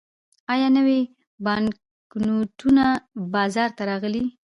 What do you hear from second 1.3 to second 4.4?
بانکنوټونه بازار ته راغلي؟